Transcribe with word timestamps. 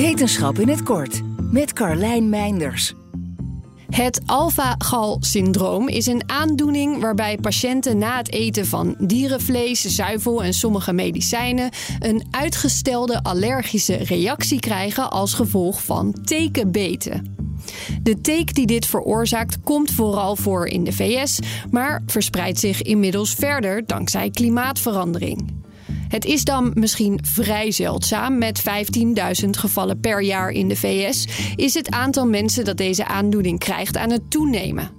Wetenschap 0.00 0.58
in 0.58 0.68
het 0.68 0.82
kort 0.82 1.20
met 1.52 1.72
Carlijn 1.72 2.28
Meinders. 2.28 2.94
Het 3.90 4.20
alpha-gal-syndroom 4.26 5.88
is 5.88 6.06
een 6.06 6.22
aandoening 6.26 7.00
waarbij 7.00 7.38
patiënten 7.38 7.98
na 7.98 8.16
het 8.16 8.32
eten 8.32 8.66
van 8.66 8.94
dierenvlees, 8.98 9.80
zuivel 9.80 10.42
en 10.42 10.52
sommige 10.52 10.92
medicijnen 10.92 11.70
een 11.98 12.26
uitgestelde 12.30 13.22
allergische 13.22 13.96
reactie 13.96 14.60
krijgen 14.60 15.10
als 15.10 15.34
gevolg 15.34 15.84
van 15.84 16.16
tekenbeten. 16.24 17.36
De 18.02 18.20
teek 18.20 18.54
die 18.54 18.66
dit 18.66 18.86
veroorzaakt 18.86 19.60
komt 19.60 19.90
vooral 19.90 20.36
voor 20.36 20.66
in 20.66 20.84
de 20.84 20.92
VS, 20.92 21.38
maar 21.70 22.02
verspreidt 22.06 22.58
zich 22.58 22.82
inmiddels 22.82 23.34
verder 23.34 23.86
dankzij 23.86 24.30
klimaatverandering. 24.30 25.59
Het 26.10 26.24
is 26.24 26.44
dan 26.44 26.70
misschien 26.74 27.18
vrij 27.22 27.70
zeldzaam. 27.70 28.38
Met 28.38 28.62
15.000 29.44 29.50
gevallen 29.50 30.00
per 30.00 30.22
jaar 30.22 30.50
in 30.50 30.68
de 30.68 30.76
VS 30.76 31.26
is 31.56 31.74
het 31.74 31.90
aantal 31.90 32.26
mensen 32.26 32.64
dat 32.64 32.76
deze 32.76 33.06
aandoening 33.06 33.58
krijgt 33.58 33.96
aan 33.96 34.10
het 34.10 34.30
toenemen. 34.30 34.90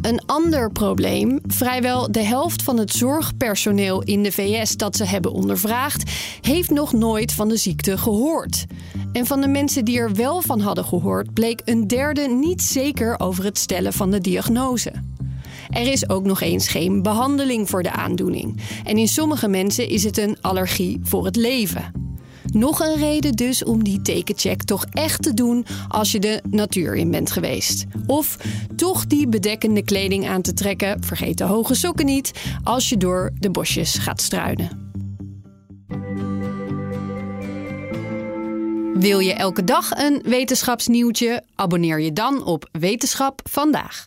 Een 0.00 0.26
ander 0.26 0.72
probleem: 0.72 1.40
vrijwel 1.46 2.12
de 2.12 2.22
helft 2.22 2.62
van 2.62 2.78
het 2.78 2.92
zorgpersoneel 2.92 4.02
in 4.02 4.22
de 4.22 4.32
VS 4.32 4.76
dat 4.76 4.96
ze 4.96 5.04
hebben 5.04 5.32
ondervraagd, 5.32 6.10
heeft 6.40 6.70
nog 6.70 6.92
nooit 6.92 7.32
van 7.32 7.48
de 7.48 7.56
ziekte 7.56 7.98
gehoord. 7.98 8.64
En 9.12 9.26
van 9.26 9.40
de 9.40 9.48
mensen 9.48 9.84
die 9.84 9.98
er 9.98 10.14
wel 10.14 10.42
van 10.42 10.60
hadden 10.60 10.84
gehoord, 10.84 11.34
bleek 11.34 11.60
een 11.64 11.86
derde 11.86 12.28
niet 12.28 12.62
zeker 12.62 13.20
over 13.20 13.44
het 13.44 13.58
stellen 13.58 13.92
van 13.92 14.10
de 14.10 14.20
diagnose. 14.20 14.92
Er 15.70 15.92
is 15.92 16.08
ook 16.08 16.24
nog 16.24 16.40
eens 16.40 16.68
geen 16.68 17.02
behandeling 17.02 17.68
voor 17.68 17.82
de 17.82 17.92
aandoening. 17.92 18.60
En 18.84 18.98
in 18.98 19.08
sommige 19.08 19.48
mensen 19.48 19.88
is 19.88 20.04
het 20.04 20.18
een 20.18 20.36
allergie 20.40 21.00
voor 21.02 21.24
het 21.24 21.36
leven. 21.36 22.04
Nog 22.52 22.80
een 22.80 22.96
reden 22.96 23.32
dus 23.32 23.64
om 23.64 23.84
die 23.84 24.02
tekencheck 24.02 24.62
toch 24.62 24.84
echt 24.90 25.22
te 25.22 25.34
doen 25.34 25.66
als 25.88 26.12
je 26.12 26.18
de 26.18 26.42
natuur 26.50 26.94
in 26.94 27.10
bent 27.10 27.30
geweest. 27.30 27.84
Of 28.06 28.36
toch 28.76 29.06
die 29.06 29.28
bedekkende 29.28 29.82
kleding 29.82 30.28
aan 30.28 30.42
te 30.42 30.52
trekken, 30.52 31.04
vergeet 31.04 31.38
de 31.38 31.44
hoge 31.44 31.74
sokken 31.74 32.06
niet, 32.06 32.32
als 32.64 32.88
je 32.88 32.96
door 32.96 33.32
de 33.38 33.50
bosjes 33.50 33.94
gaat 33.94 34.20
struinen. 34.20 34.84
Wil 38.94 39.18
je 39.18 39.32
elke 39.32 39.64
dag 39.64 39.90
een 39.90 40.22
wetenschapsnieuwtje? 40.24 41.42
Abonneer 41.54 42.00
je 42.00 42.12
dan 42.12 42.44
op 42.44 42.68
Wetenschap 42.72 43.40
vandaag. 43.50 44.06